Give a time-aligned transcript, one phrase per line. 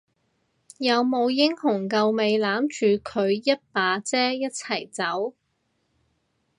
[0.79, 5.35] 有冇英雄救美攬住佢一把遮一齊走？